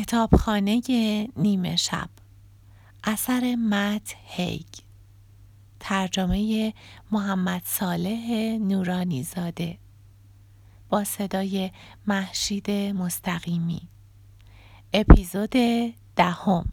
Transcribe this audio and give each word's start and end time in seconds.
کتابخانه 0.00 0.80
نیمه 1.36 1.76
شب. 1.76 2.10
اثر 3.04 3.56
مت 3.56 4.14
هیگ 4.24 4.66
ترجمه 5.80 6.74
محمد 7.10 7.62
صالح 7.64 8.30
نورانی 8.60 9.22
زاده 9.22 9.78
با 10.88 11.04
صدای 11.04 11.70
محشید 12.06 12.70
مستقیمی. 12.70 13.88
اپیزود 14.92 15.54
دهم. 16.16 16.72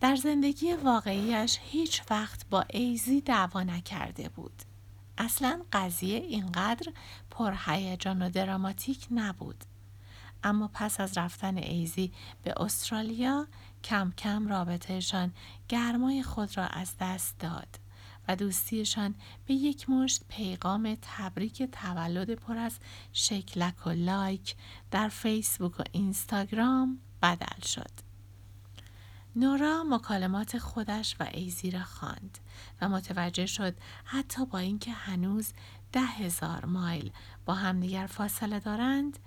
در 0.00 0.16
زندگی 0.16 0.72
واقعیش 0.72 1.58
هیچ 1.62 2.02
وقت 2.10 2.46
با 2.50 2.64
ایزی 2.70 3.20
دعوا 3.20 3.62
نکرده 3.62 4.28
بود. 4.28 4.62
اصلا 5.18 5.62
قضیه 5.72 6.18
اینقدر 6.18 6.92
پرهیجان 7.30 8.22
و 8.22 8.30
دراماتیک 8.30 9.06
نبود. 9.10 9.64
اما 10.44 10.70
پس 10.74 11.00
از 11.00 11.18
رفتن 11.18 11.56
ایزی 11.56 12.12
به 12.42 12.54
استرالیا 12.56 13.46
کم 13.84 14.12
کم 14.18 14.48
رابطهشان 14.48 15.32
گرمای 15.68 16.22
خود 16.22 16.56
را 16.56 16.66
از 16.66 16.94
دست 17.00 17.38
داد 17.38 17.78
و 18.28 18.36
دوستیشان 18.36 19.14
به 19.46 19.54
یک 19.54 19.90
مشت 19.90 20.22
پیغام 20.28 20.96
تبریک 21.02 21.62
تولد 21.62 22.30
پر 22.34 22.56
از 22.56 22.78
شکلک 23.12 23.86
و 23.86 23.90
لایک 23.90 24.54
در 24.90 25.08
فیسبوک 25.08 25.80
و 25.80 25.82
اینستاگرام 25.92 26.98
بدل 27.22 27.66
شد. 27.66 27.90
نورا 29.36 29.84
مکالمات 29.84 30.58
خودش 30.58 31.16
و 31.20 31.26
ایزی 31.32 31.70
را 31.70 31.84
خواند 31.84 32.38
و 32.80 32.88
متوجه 32.88 33.46
شد 33.46 33.74
حتی 34.04 34.46
با 34.46 34.58
اینکه 34.58 34.92
هنوز 34.92 35.52
ده 35.92 36.00
هزار 36.00 36.64
مایل 36.64 37.12
با 37.46 37.54
همدیگر 37.54 38.06
فاصله 38.06 38.60
دارند 38.60 39.18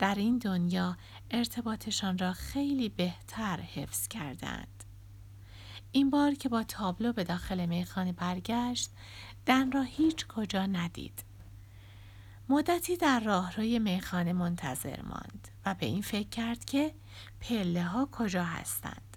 در 0.00 0.14
این 0.14 0.38
دنیا 0.38 0.96
ارتباطشان 1.30 2.18
را 2.18 2.32
خیلی 2.32 2.88
بهتر 2.88 3.60
حفظ 3.60 4.08
کردند. 4.08 4.84
این 5.92 6.10
بار 6.10 6.34
که 6.34 6.48
با 6.48 6.62
تابلو 6.62 7.12
به 7.12 7.24
داخل 7.24 7.66
میخانه 7.66 8.12
برگشت 8.12 8.90
دن 9.46 9.72
را 9.72 9.82
هیچ 9.82 10.26
کجا 10.26 10.66
ندید. 10.66 11.24
مدتی 12.48 12.96
در 12.96 13.20
راهروی 13.20 13.78
میخانه 13.78 14.32
منتظر 14.32 15.02
ماند 15.02 15.48
و 15.66 15.74
به 15.74 15.86
این 15.86 16.02
فکر 16.02 16.28
کرد 16.28 16.64
که 16.64 16.94
پله 17.40 17.84
ها 17.84 18.08
کجا 18.12 18.44
هستند. 18.44 19.16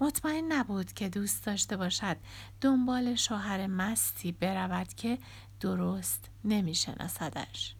مطمئن 0.00 0.52
نبود 0.52 0.92
که 0.92 1.08
دوست 1.08 1.46
داشته 1.46 1.76
باشد 1.76 2.16
دنبال 2.60 3.14
شوهر 3.14 3.66
مستی 3.66 4.32
برود 4.32 4.94
که 4.94 5.18
درست 5.60 6.30
نمیشناسدش. 6.44 7.74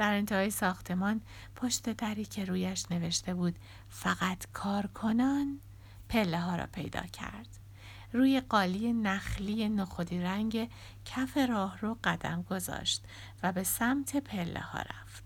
در 0.00 0.14
انتهای 0.14 0.50
ساختمان 0.50 1.20
پشت 1.56 1.90
دری 1.90 2.24
که 2.24 2.44
رویش 2.44 2.84
نوشته 2.90 3.34
بود 3.34 3.58
فقط 3.88 4.46
کارکنان 4.52 5.60
پله 6.08 6.40
ها 6.40 6.56
را 6.56 6.66
پیدا 6.66 7.00
کرد. 7.00 7.46
روی 8.12 8.40
قالی 8.40 8.92
نخلی 8.92 9.68
نخودی 9.68 10.20
رنگ 10.20 10.70
کف 11.04 11.36
راه 11.36 11.78
رو 11.80 11.96
قدم 12.04 12.42
گذاشت 12.42 13.04
و 13.42 13.52
به 13.52 13.62
سمت 13.62 14.16
پله 14.16 14.60
ها 14.60 14.78
رفت. 14.78 15.24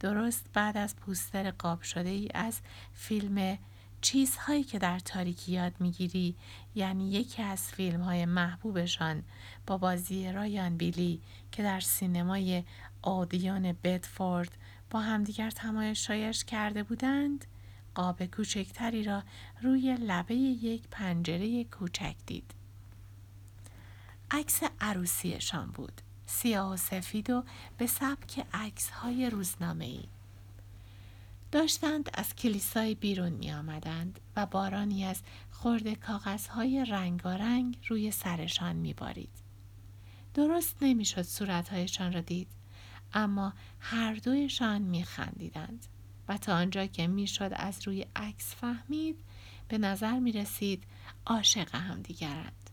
درست 0.00 0.46
بعد 0.52 0.76
از 0.76 0.96
پوستر 0.96 1.50
قاب 1.50 1.82
شده 1.82 2.08
ای 2.08 2.28
از 2.34 2.60
فیلم 2.92 3.58
چیزهایی 4.00 4.64
که 4.64 4.78
در 4.78 4.98
تاریکی 4.98 5.52
یاد 5.52 5.72
می‌گیری 5.80 6.36
یعنی 6.74 7.10
یکی 7.10 7.42
از 7.42 7.68
فیلم 7.68 8.00
های 8.00 8.26
محبوبشان 8.26 9.22
با 9.66 9.78
بازی 9.78 10.32
رایان 10.32 10.76
بیلی 10.76 11.20
که 11.52 11.62
در 11.62 11.80
سینمای 11.80 12.64
آدیان 13.02 13.76
بدفورد 13.84 14.56
با 14.90 15.00
همدیگر 15.00 15.50
تمایشایش 15.50 16.44
کرده 16.44 16.82
بودند 16.82 17.44
قاب 17.94 18.26
کوچکتری 18.26 19.04
را 19.04 19.22
روی 19.62 19.96
لبه 20.00 20.34
یک 20.34 20.82
پنجره 20.90 21.64
کوچک 21.64 22.14
دید 22.26 22.54
عکس 24.30 24.60
عروسیشان 24.80 25.70
بود 25.70 26.02
سیاه 26.26 26.72
و 26.72 26.76
سفید 26.76 27.30
و 27.30 27.44
به 27.78 27.86
سبک 27.86 28.46
عکس 28.52 28.90
های 28.90 29.30
روزنامه 29.30 29.84
ای. 29.84 30.04
داشتند 31.52 32.10
از 32.14 32.34
کلیسای 32.34 32.94
بیرون 32.94 33.32
می 33.32 33.52
آمدند 33.52 34.20
و 34.36 34.46
بارانی 34.46 35.04
از 35.04 35.22
خورده 35.50 35.94
کاغذهای 35.94 36.84
رنگارنگ 36.84 37.78
روی 37.88 38.10
سرشان 38.10 38.76
می 38.76 38.94
بارید. 38.94 39.30
درست 40.34 40.76
نمی‌شد 40.82 41.22
صورتهایشان 41.22 42.12
را 42.12 42.20
دید 42.20 42.48
اما 43.12 43.52
هر 43.80 44.14
دویشان 44.14 44.82
می 44.82 45.04
خندیدند 45.04 45.86
و 46.28 46.36
تا 46.36 46.54
آنجا 46.54 46.86
که 46.86 47.06
می‌شد 47.06 47.50
از 47.56 47.88
روی 47.88 48.06
عکس 48.16 48.54
فهمید 48.54 49.16
به 49.68 49.78
نظر 49.78 50.18
می 50.18 50.32
رسید 50.32 50.84
عاشق 51.26 51.74
همدیگرند. 51.74 52.70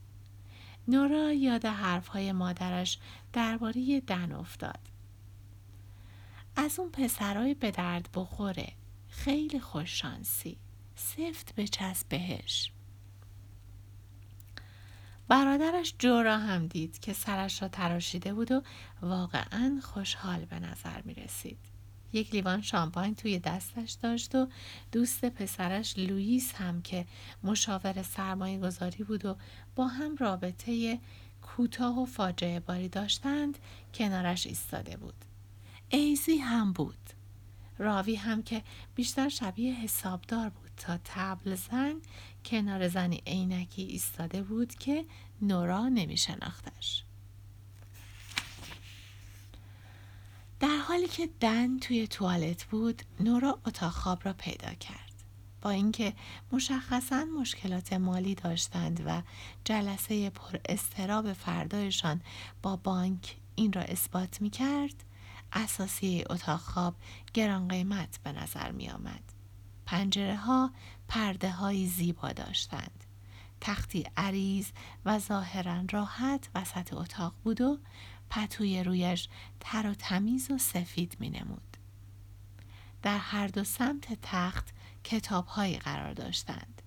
نورا 0.88 1.32
یاد 1.32 1.66
حرفهای 1.66 2.32
مادرش 2.32 3.00
درباره 3.34 4.00
دن 4.00 4.32
افتاد. 4.32 4.80
از 6.56 6.80
اون 6.80 6.90
پسرای 6.90 7.54
به 7.54 7.72
درد 7.72 8.10
بخوره 8.14 8.74
خیلی 9.10 9.60
خوششانسی 9.60 10.58
سفت 10.96 11.56
به 11.56 11.68
چسب 11.68 12.10
بهش 12.10 12.72
برادرش 15.28 15.94
جورا 16.00 16.38
هم 16.38 16.68
دید 16.68 17.00
که 17.00 17.14
سرش 17.14 17.62
را 17.62 17.68
تراشیده 17.68 18.34
بود 18.34 18.52
و 18.52 18.62
واقعا 19.02 19.80
خوشحال 19.84 20.46
به 20.46 20.60
نظر 20.60 21.02
می 21.02 21.14
رسید. 21.14 21.58
یک 22.14 22.34
لیوان 22.34 22.62
شامپاین 22.62 23.16
توی 23.16 23.40
دستش 23.40 23.92
داشت 23.92 24.36
و 24.36 24.48
دوست 24.92 25.26
پسرش 25.26 25.98
لوئیس 25.98 26.56
هم 26.56 26.82
که 26.82 27.06
مشاور 27.44 28.04
سرمایه 28.04 28.60
گذاری 28.60 29.04
بود 29.04 29.26
و 29.26 29.36
با 29.76 29.88
هم 29.88 30.16
رابطه 30.16 31.00
کوتاه 31.42 32.00
و 32.00 32.06
فاجعه 32.06 32.60
باری 32.60 32.90
داشتند 32.90 33.58
کنارش 33.94 34.48
ایستاده 34.48 34.98
بود. 34.98 35.26
ایزی 35.90 36.38
هم 36.38 36.74
بود. 36.74 36.98
راوی 37.78 38.16
هم 38.16 38.44
که 38.44 38.64
بیشتر 38.96 39.30
شبیه 39.30 39.74
حسابدار 39.74 40.50
بود 40.50 40.67
تا 40.78 41.00
تبل 41.04 41.56
زن 41.56 41.96
کنار 42.46 42.88
زنی 42.88 43.24
عینکی 43.28 43.82
ایستاده 43.82 44.44
بود 44.44 44.76
که 44.76 45.06
نورا 45.42 45.90
نمی 45.90 46.18
شناختش. 46.18 47.04
در 50.60 50.78
حالی 50.88 51.08
که 51.08 51.30
دن 51.40 51.80
توی 51.80 52.08
توالت 52.08 52.64
بود 52.64 53.02
نورا 53.20 53.60
اتاق 53.66 53.92
خواب 53.92 54.26
را 54.26 54.34
پیدا 54.34 54.74
کرد 54.74 55.08
با 55.62 55.70
اینکه 55.70 56.14
مشخصا 56.52 57.26
مشکلات 57.40 57.94
مالی 57.94 58.36
داشتند 58.36 59.04
و 59.06 59.22
جلسه 59.66 60.30
پر 60.30 60.60
استراب 60.70 61.34
فردایشان 61.34 62.22
با 62.62 62.76
بانک 62.76 63.36
این 63.56 63.74
را 63.74 63.82
اثبات 63.82 64.42
می 64.42 64.50
کرد 64.50 65.04
اساسی 65.54 66.24
اتاق 66.30 66.60
خواب 66.60 66.96
گران 67.34 67.68
قیمت 67.68 68.20
به 68.24 68.32
نظر 68.32 68.72
می 68.72 68.90
آمد. 68.90 69.37
پنجره 69.88 70.36
ها 70.36 70.72
پرده 71.08 71.52
های 71.52 71.88
زیبا 71.88 72.32
داشتند. 72.32 73.04
تختی 73.62 74.06
عریض 74.18 74.68
و 75.06 75.20
ظاهرا 75.20 75.84
راحت 75.92 76.50
وسط 76.56 76.94
اتاق 76.94 77.34
بود 77.44 77.62
و 77.62 77.80
پتوی 78.30 78.84
رویش 78.84 79.28
تر 79.60 79.90
و 79.90 79.94
تمیز 79.94 80.52
و 80.52 80.58
سفید 80.58 81.18
می 81.20 81.30
نمود. 81.30 81.78
در 83.02 83.18
هر 83.18 83.48
دو 83.48 83.64
سمت 83.64 84.18
تخت 84.22 84.68
کتابهایی 85.04 85.78
قرار 85.78 86.14
داشتند. 86.14 86.82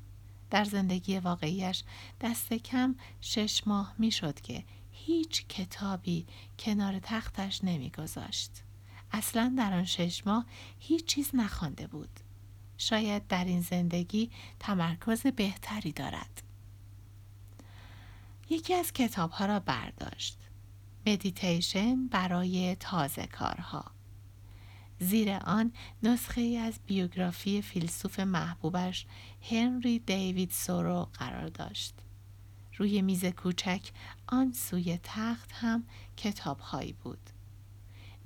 در 0.50 0.64
زندگی 0.64 1.18
واقعیش 1.18 1.84
دست 2.20 2.52
کم 2.52 2.94
شش 3.20 3.66
ماه 3.66 3.94
می 3.98 4.10
شد 4.10 4.40
که 4.40 4.64
هیچ 4.92 5.46
کتابی 5.46 6.26
کنار 6.58 6.98
تختش 6.98 7.64
نمیگذاشت. 7.64 8.50
اصلا 9.12 9.54
در 9.58 9.72
آن 9.72 9.84
شش 9.84 10.26
ماه 10.26 10.46
هیچ 10.78 11.04
چیز 11.04 11.30
نخوانده 11.34 11.86
بود. 11.86 12.20
شاید 12.80 13.27
در 13.27 13.44
این 13.44 13.60
زندگی 13.60 14.30
تمرکز 14.60 15.27
بهتری 15.27 15.92
دارد. 15.92 16.42
یکی 18.50 18.74
از 18.74 18.92
کتابها 18.92 19.47
را 19.47 19.60
برداشت. 19.60 20.38
مدیتیشن 21.06 22.06
برای 22.06 22.77
تازه 22.80 23.27
کارها. 23.27 23.84
زیر 24.98 25.30
آن 25.30 25.72
نسخه 26.03 26.41
ای 26.41 26.56
از 26.56 26.80
بیوگرافی 26.86 27.62
فیلسوف 27.62 28.21
محبوبش 28.21 29.06
هنری 29.50 29.98
دیوید 29.98 30.50
سورو 30.50 31.09
قرار 31.15 31.48
داشت. 31.48 31.94
روی 32.77 33.03
میز 33.03 33.24
کوچک 33.24 33.91
آن 34.27 34.53
سوی 34.53 34.98
تخت 35.03 35.53
هم 35.53 35.84
کتابهایی 36.16 36.92
بود. 36.92 37.30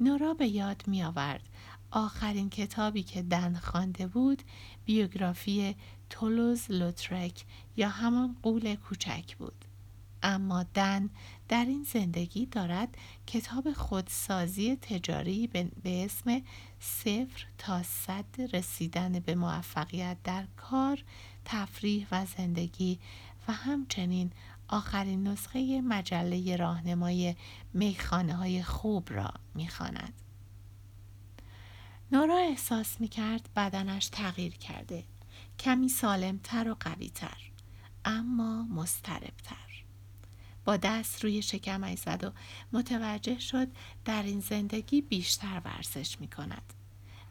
نورا 0.01 0.35
به 0.35 0.49
یاد 0.49 0.83
می 0.87 1.03
آورد 1.03 1.49
آخرین 1.97 2.51
کتابی 2.51 3.03
که 3.03 3.23
دن 3.23 3.55
خوانده 3.55 4.07
بود 4.07 4.43
بیوگرافی 4.85 5.77
تولوز 6.11 6.71
لوترک 6.71 7.45
یا 7.77 7.89
همان 7.89 8.37
قول 8.43 8.75
کوچک 8.75 9.37
بود. 9.37 9.65
اما 10.23 10.63
دن 10.63 11.11
در 11.49 11.65
این 11.65 11.87
زندگی 11.93 12.47
دارد 12.47 12.97
کتاب 13.27 13.73
خودسازی 13.73 14.77
تجاری 14.77 15.47
به 15.83 16.05
اسم 16.05 16.43
صفر 16.81 17.47
تا 17.59 17.83
صد 17.83 18.25
رسیدن 18.53 19.19
به 19.19 19.35
موفقیت 19.35 20.17
در 20.25 20.47
کار، 20.57 21.05
تفریح 21.45 22.07
و 22.13 22.27
زندگی 22.27 22.99
و 23.49 23.53
همچنین 23.53 24.31
آخرین 24.69 25.29
نسخه 25.29 25.81
مجله 25.81 26.57
راهنمای 26.57 27.35
میخانه 27.75 28.35
های 28.35 28.63
خوب 28.63 29.13
را 29.13 29.31
می‌خواند. 29.55 30.24
نورا 32.13 32.39
احساس 32.39 33.01
می 33.01 33.09
کرد 33.09 33.49
بدنش 33.57 34.09
تغییر 34.09 34.57
کرده 34.57 35.05
کمی 35.59 35.89
سالمتر 35.89 36.71
و 36.71 36.77
قویتر 36.81 37.39
اما 38.05 38.63
مستربتر 38.63 39.85
با 40.65 40.77
دست 40.77 41.25
روی 41.25 41.43
شکمش 41.43 41.99
زد 41.99 42.25
و 42.25 42.31
متوجه 42.73 43.39
شد 43.39 43.69
در 44.05 44.23
این 44.23 44.41
زندگی 44.41 45.01
بیشتر 45.01 45.63
ورزش 45.65 46.21
می 46.21 46.29
کند. 46.29 46.73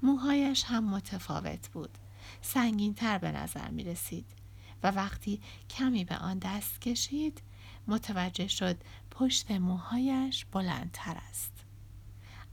موهایش 0.03 0.63
هم 0.63 0.83
متفاوت 0.89 1.69
بود. 1.69 1.97
سنگین 2.41 2.93
تر 2.93 3.17
به 3.17 3.31
نظر 3.31 3.69
می 3.69 3.83
رسید 3.83 4.25
و 4.83 4.91
وقتی 4.91 5.41
کمی 5.69 6.05
به 6.05 6.15
آن 6.15 6.39
دست 6.39 6.81
کشید 6.81 7.41
متوجه 7.87 8.47
شد 8.47 8.77
پشت 9.11 9.51
موهایش 9.51 10.45
بلندتر 10.45 11.17
است. 11.29 11.52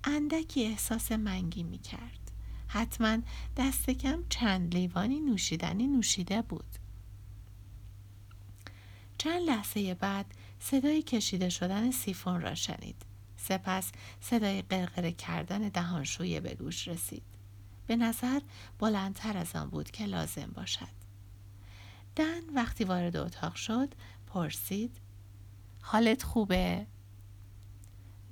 اندکی 0.04 0.66
احساس 0.66 1.12
منگی 1.12 1.62
می 1.62 1.78
کرد. 1.78 2.30
حتما 2.68 3.18
دست 3.56 3.90
کم 3.90 4.24
چند 4.28 4.74
لیوانی 4.74 5.20
نوشیدنی 5.20 5.86
نوشیده 5.86 6.42
بود. 6.42 6.76
چند 9.18 9.42
لحظه 9.42 9.94
بعد 9.94 10.26
صدای 10.60 11.02
کشیده 11.02 11.48
شدن 11.48 11.90
سیفون 11.90 12.40
را 12.40 12.54
شنید. 12.54 13.06
سپس 13.36 13.92
صدای 14.20 14.62
قرقره 14.62 15.12
کردن 15.12 15.68
دهانشویه 15.68 16.40
به 16.40 16.54
گوش 16.54 16.88
رسید. 16.88 17.22
به 17.86 17.96
نظر 17.96 18.40
بلندتر 18.78 19.36
از 19.36 19.56
آن 19.56 19.70
بود 19.70 19.90
که 19.90 20.06
لازم 20.06 20.50
باشد. 20.54 21.00
دن 22.16 22.40
وقتی 22.54 22.84
وارد 22.84 23.16
اتاق 23.16 23.54
شد 23.54 23.94
پرسید 24.26 25.00
حالت 25.82 26.22
خوبه؟ 26.22 26.86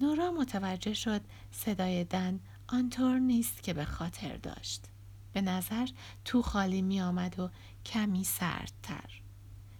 نورا 0.01 0.31
متوجه 0.31 0.95
شد 0.95 1.21
صدای 1.51 2.05
دن 2.05 2.41
آنطور 2.69 3.19
نیست 3.19 3.63
که 3.63 3.75
به 3.75 3.85
خاطر 3.85 4.37
داشت. 4.37 4.85
به 5.33 5.41
نظر 5.41 5.89
تو 6.25 6.43
خالی 6.43 6.83
می 6.83 7.01
آمد 7.01 7.41
و 7.41 7.51
کمی 7.87 8.25
سردتر. 8.25 9.23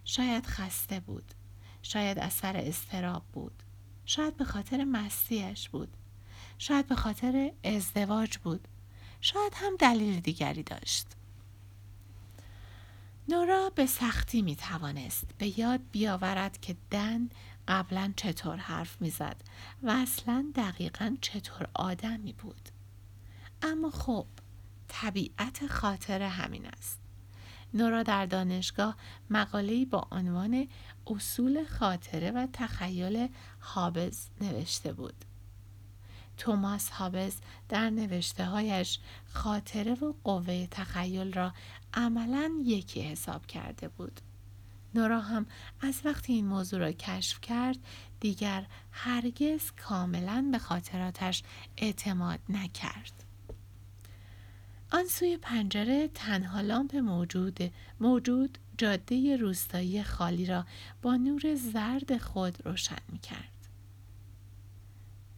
شاید 0.05 0.45
خسته 0.45 0.99
بود. 0.99 1.33
شاید 1.81 2.19
اثر 2.19 2.57
استراب 2.57 3.23
بود. 3.33 3.63
شاید 4.05 4.37
به 4.37 4.45
خاطر 4.45 4.83
مستیش 4.83 5.69
بود. 5.69 5.97
شاید 6.57 6.87
به 6.87 6.95
خاطر 6.95 7.51
ازدواج 7.63 8.37
بود. 8.37 8.67
شاید 9.21 9.53
هم 9.55 9.75
دلیل 9.79 10.19
دیگری 10.19 10.63
داشت. 10.63 11.07
نورا 13.29 13.71
به 13.75 13.85
سختی 13.85 14.41
می 14.41 14.55
توانست 14.55 15.25
به 15.37 15.59
یاد 15.59 15.81
بیاورد 15.91 16.61
که 16.61 16.75
دن 16.91 17.29
قبلا 17.69 18.13
چطور 18.15 18.55
حرف 18.55 19.01
می‌زد 19.01 19.41
و 19.83 19.89
اصلا 19.89 20.51
دقیقا 20.55 21.17
چطور 21.21 21.67
آدمی 21.73 22.33
بود. 22.33 22.69
اما 23.61 23.89
خب 23.89 24.25
طبیعت 24.87 25.67
خاطر 25.67 26.21
همین 26.21 26.65
است. 26.65 26.99
نورا 27.73 28.03
در 28.03 28.25
دانشگاه 28.25 28.95
مقاله‌ای 29.29 29.85
با 29.85 30.07
عنوان 30.11 30.67
اصول 31.07 31.65
خاطره 31.65 32.31
و 32.31 32.47
تخیل 32.53 33.27
هابز 33.61 34.27
نوشته 34.41 34.93
بود. 34.93 35.25
توماس 36.37 36.89
هابز 36.89 37.35
در 37.69 37.89
نوشته 37.89 38.45
هایش 38.45 38.99
خاطره 39.33 39.93
و 39.93 40.13
قوه 40.23 40.67
تخیل 40.71 41.33
را 41.33 41.53
عملا 41.93 42.51
یکی 42.63 43.01
حساب 43.01 43.45
کرده 43.45 43.87
بود. 43.87 44.21
نورا 44.95 45.19
هم 45.21 45.45
از 45.81 46.01
وقتی 46.05 46.33
این 46.33 46.47
موضوع 46.47 46.79
را 46.79 46.91
کشف 46.91 47.41
کرد 47.41 47.77
دیگر 48.19 48.65
هرگز 48.91 49.71
کاملا 49.71 50.49
به 50.51 50.59
خاطراتش 50.59 51.43
اعتماد 51.77 52.39
نکرد. 52.49 53.23
آن 54.91 55.07
سوی 55.07 55.37
پنجره 55.37 56.07
تنها 56.07 56.61
لامپ 56.61 56.95
موجود 56.95 57.59
موجود 57.99 58.57
جاده 58.77 59.37
روستایی 59.37 60.03
خالی 60.03 60.45
را 60.45 60.65
با 61.01 61.15
نور 61.15 61.55
زرد 61.55 62.17
خود 62.17 62.65
روشن 62.65 63.01
می 63.09 63.19
کرد. 63.19 63.51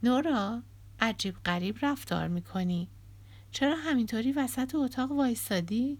نورا 0.02 0.62
عجیب 1.00 1.34
غریب 1.44 1.78
رفتار 1.82 2.28
می 2.28 2.42
کنی. 2.42 2.88
چرا 3.50 3.76
همینطوری 3.76 4.32
وسط 4.32 4.74
اتاق 4.74 5.12
وایستادی؟ 5.12 5.98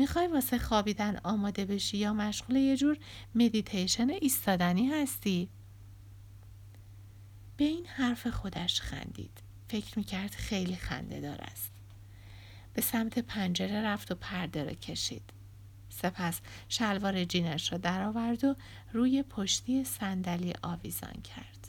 می‌خوای 0.00 0.26
واسه 0.26 0.58
خوابیدن 0.58 1.20
آماده 1.24 1.64
بشی 1.64 1.96
یا 1.96 2.12
مشغول 2.12 2.56
یه 2.56 2.76
جور 2.76 2.98
مدیتیشن 3.34 4.10
ایستادنی 4.10 4.88
هستی؟ 4.88 5.48
به 7.56 7.64
این 7.64 7.86
حرف 7.86 8.26
خودش 8.26 8.80
خندید. 8.80 9.42
فکر 9.68 9.98
می‌کرد 9.98 10.30
خیلی 10.30 10.76
خنده 10.76 11.20
دار 11.20 11.40
است. 11.40 11.72
به 12.74 12.82
سمت 12.82 13.18
پنجره 13.18 13.82
رفت 13.82 14.12
و 14.12 14.14
پرده 14.14 14.64
را 14.64 14.72
کشید. 14.72 15.32
سپس 15.88 16.40
شلوار 16.68 17.24
جینش 17.24 17.72
را 17.72 17.78
درآورد 17.78 18.44
و 18.44 18.54
روی 18.92 19.22
پشتی 19.22 19.84
صندلی 19.84 20.54
آویزان 20.62 21.22
کرد. 21.22 21.59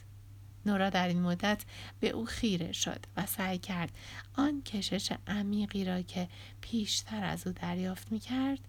نورا 0.65 0.89
در 0.89 1.07
این 1.07 1.21
مدت 1.21 1.63
به 1.99 2.09
او 2.09 2.25
خیره 2.25 2.71
شد 2.71 3.05
و 3.17 3.25
سعی 3.25 3.57
کرد 3.57 3.97
آن 4.33 4.61
کشش 4.61 5.11
عمیقی 5.27 5.85
را 5.85 6.01
که 6.01 6.29
پیشتر 6.61 7.23
از 7.23 7.47
او 7.47 7.53
دریافت 7.53 8.11
می 8.11 8.19
کرد 8.19 8.59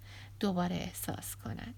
دوباره 0.41 0.77
احساس 0.77 1.37
کند. 1.37 1.75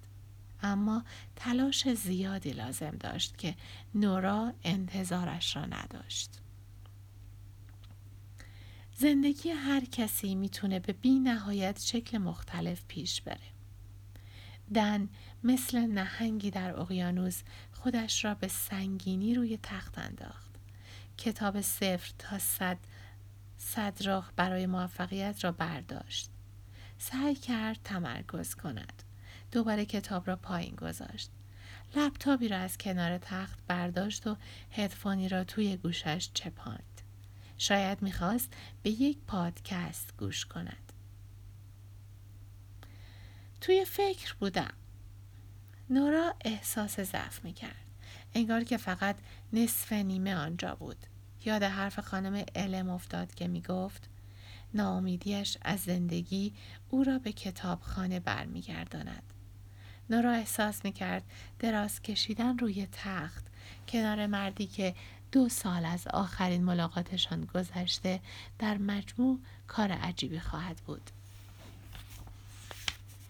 اما 0.62 1.05
تلاش 1.37 1.88
زیادی 1.94 2.50
لازم 2.50 2.96
داشت 3.00 3.38
که 3.38 3.55
نورا 3.94 4.52
انتظارش 4.64 5.56
را 5.56 5.66
نداشت. 5.66 6.40
زندگی 8.96 9.50
هر 9.50 9.84
کسی 9.84 10.34
می‌تونه 10.34 10.78
به 10.78 10.93
بی 10.93 11.19
نهایت 11.19 11.81
شکل 11.81 12.19
مختلف 12.19 12.84
پیش 12.88 13.22
بره. 13.22 13.55
دن 14.75 15.08
مثل 15.44 15.78
نهنگی 15.78 16.50
در 16.50 16.81
اقیانوس 16.81 17.43
خودش 17.85 18.25
را 18.25 18.35
به 18.35 18.49
سنگینی 18.49 19.35
روی 19.35 19.59
تخت 19.63 19.99
انداخت. 19.99 20.51
کتاب 21.19 21.61
صفر 21.61 22.13
تا 22.19 22.39
صد 22.39 22.79
صد 23.59 24.03
راه 24.03 24.33
برای 24.37 24.67
موفقیت 24.67 25.45
را 25.45 25.53
برداشت. 25.53 26.31
سعی 26.99 27.35
کرد 27.35 27.81
تمرکز 27.85 28.55
کند. 28.55 29.03
دوباره 29.53 29.85
کتاب 29.85 30.29
را 30.29 30.37
پایین 30.37 30.75
گذاشت. 30.75 31.31
لپتاپی 31.97 32.49
را 32.49 32.57
از 32.59 32.79
کنار 32.79 33.19
تخت 33.19 33.59
برداشت 33.67 34.26
و 34.26 34.37
هدفونی 34.71 35.29
را 35.29 35.45
توی 35.45 35.76
گوشش 35.76 36.31
چپاند. 36.35 37.00
شاید 37.59 38.03
می‌خواست 38.03 38.53
به 38.83 38.91
یک 38.91 39.19
پادکست 39.26 40.14
گوش 40.19 40.47
کند. 40.47 40.93
توی 43.61 43.85
فکر 43.85 44.35
بودم. 44.41 44.75
نورا 45.91 46.35
احساس 46.45 47.00
ضعف 47.00 47.45
می 47.45 47.53
کرد. 47.53 47.85
انگار 48.35 48.64
که 48.64 48.76
فقط 48.76 49.17
نصف 49.53 49.93
نیمه 49.93 50.35
آنجا 50.35 50.75
بود. 50.75 50.97
یاد 51.45 51.62
حرف 51.62 51.99
خانم 51.99 52.45
علم 52.55 52.91
افتاد 52.91 53.35
که 53.35 53.49
می 53.49 53.62
گفت 53.62 54.09
ناامیدیش 54.75 55.59
از 55.62 55.81
زندگی 55.81 56.53
او 56.91 57.05
را 57.05 57.19
به 57.19 57.33
کتابخانه 57.33 58.21
برمیگرداند. 58.21 59.23
نورا 60.11 60.33
احساس 60.33 60.85
می 60.85 60.93
کرد 60.93 61.23
دراز 61.59 62.03
کشیدن 62.03 62.59
روی 62.59 62.88
تخت 62.93 63.47
کنار 63.88 64.26
مردی 64.26 64.67
که 64.67 64.95
دو 65.33 65.49
سال 65.49 65.85
از 65.85 66.07
آخرین 66.07 66.64
ملاقاتشان 66.64 67.45
گذشته 67.45 68.21
در 68.59 68.79
مجموع 68.79 69.38
کار 69.67 69.93
عجیبی 69.93 70.41
خواهد 70.41 70.76
بود. 70.76 71.11